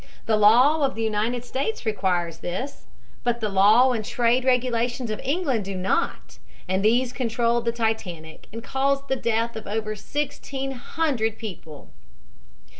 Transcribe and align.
The 0.25 0.35
law 0.35 0.83
of 0.83 0.95
the 0.95 1.03
United 1.03 1.45
States 1.45 1.85
requires 1.85 2.39
this, 2.39 2.87
but 3.23 3.39
the 3.39 3.49
law 3.49 3.91
and 3.91 4.03
trade 4.03 4.43
regulations 4.43 5.11
of 5.11 5.19
England 5.23 5.63
do 5.63 5.75
not, 5.75 6.39
and 6.67 6.83
these 6.83 7.13
controlled 7.13 7.65
the 7.65 7.71
Titanic 7.71 8.47
and 8.51 8.63
caused 8.63 9.09
the 9.09 9.15
death 9.15 9.55
of 9.55 9.67
over 9.67 9.95
sixteen 9.95 10.71
hundred 10.71 11.37
people. 11.37 11.91